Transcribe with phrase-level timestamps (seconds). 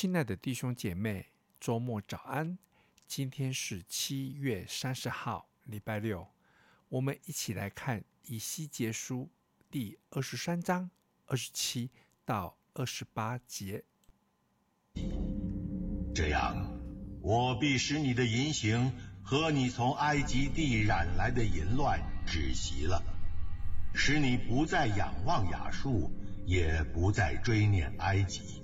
[0.00, 1.26] 亲爱的弟兄姐妹，
[1.58, 2.56] 周末早安！
[3.08, 6.24] 今天是七月三十号，礼拜六。
[6.88, 9.28] 我们一起来看以西结书
[9.68, 10.88] 第二十三章
[11.26, 11.90] 二十七
[12.24, 13.82] 到二十八节。
[16.14, 16.64] 这样，
[17.20, 23.02] 我必使你的淫行和你从埃及地染来的淫乱止息了，
[23.96, 26.08] 使你不再仰望亚述，
[26.46, 28.62] 也不再追念埃及。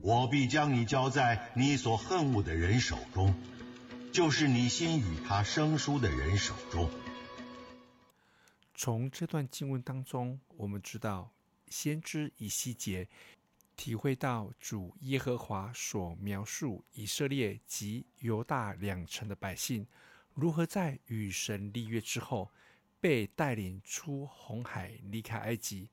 [0.00, 3.34] 我必将你交在你所恨恶的人手中，
[4.12, 6.88] 就是你心与他生疏的人手中。
[8.74, 11.32] 从这段经文当中，我们知道
[11.68, 13.08] 先知以西结
[13.76, 19.86] 体会到主耶和华所描述以色列及犹大两城的百姓
[20.32, 22.50] 如何在与神立约之后，
[23.00, 25.90] 被带领出红海，离开埃及，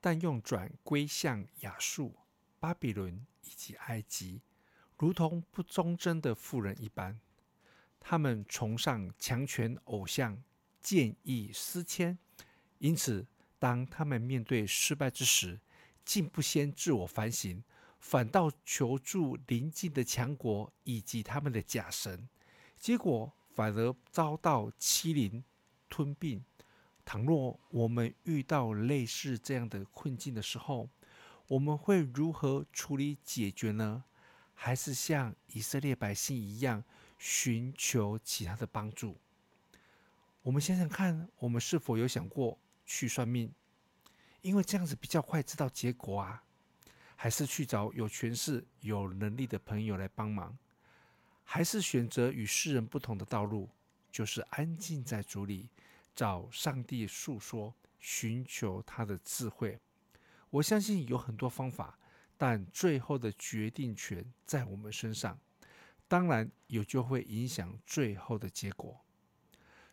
[0.00, 2.16] 但又转归向亚述。
[2.64, 4.40] 巴比伦以及埃及，
[4.96, 7.20] 如同不忠贞的妇人一般，
[8.00, 10.42] 他们崇尚强权偶像，
[10.80, 12.16] 见异思迁。
[12.78, 13.26] 因此，
[13.58, 15.60] 当他们面对失败之时，
[16.06, 17.62] 竟不先自我反省，
[17.98, 22.26] 反倒求助邻近的强国以及他们的假神，
[22.78, 25.44] 结果反而遭到欺凌
[25.90, 26.42] 吞并。
[27.04, 30.88] 倘若我们遇到类似这样的困境的时候，
[31.54, 34.02] 我们会如何处理解决呢？
[34.54, 36.82] 还是像以色列百姓一样
[37.16, 39.16] 寻求其他的帮助？
[40.42, 43.52] 我们想想看，我们是否有想过去算命？
[44.42, 46.42] 因为这样子比较快知道结果啊。
[47.14, 50.58] 还是去找有权势、有能力的朋友来帮忙？
[51.44, 53.70] 还是选择与世人不同的道路，
[54.10, 55.68] 就是安静在主里，
[56.16, 59.78] 找上帝诉说，寻求他的智慧？
[60.54, 61.98] 我相信有很多方法，
[62.36, 65.36] 但最后的决定权在我们身上。
[66.06, 69.00] 当然，有就会影响最后的结果。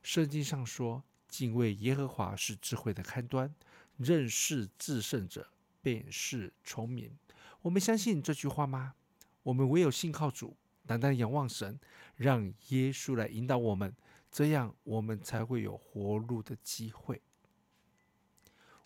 [0.04, 3.52] 圣经上说：“敬畏耶和华是智慧的开端，
[3.98, 5.50] 认识至圣者
[5.82, 7.18] 便是聪明。”
[7.64, 8.94] 我们相信这句话吗？
[9.42, 10.56] 我们唯有信靠主，
[10.86, 11.80] 单单仰望神，
[12.16, 13.92] 让耶稣来引导我们，
[14.32, 17.20] 这样我们才会有活路的机会。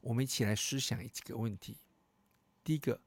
[0.05, 1.75] 我们一起来思想几个问题。
[2.63, 3.01] 第一个，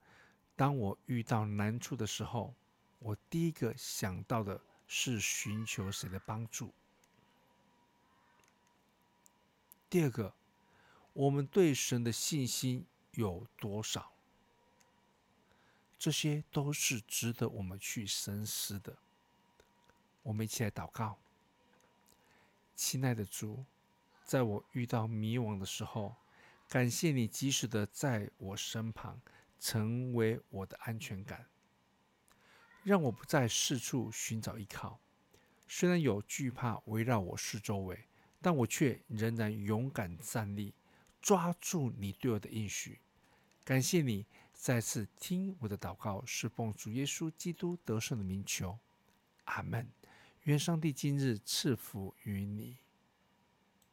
[0.57, 2.53] 当我遇到难处的时候，
[2.99, 6.75] 我第一个想到的是寻求谁的帮助？
[9.89, 10.35] 第二个，
[11.13, 14.11] 我们对神的信心有多少？
[15.97, 18.97] 这些都是值得我们去深思的。
[20.25, 21.17] 我们一起来祷告。
[22.75, 23.65] 亲爱的主，
[24.25, 26.17] 在我遇到迷惘的时候，
[26.69, 29.21] 感谢你及时的在我身旁，
[29.59, 31.47] 成为我的安全感，
[32.83, 35.01] 让我不再四处寻找依靠。
[35.67, 38.07] 虽然有惧怕围绕我四周围，
[38.43, 40.75] 但我却仍然勇敢站立，
[41.23, 43.01] 抓住你对我的应许。
[43.65, 48.79] 感谢你再次听我的祷告，是奉主耶稣基督得胜的名求。
[49.45, 49.91] 阿门。
[50.45, 52.79] 愿上帝今日赐福于你。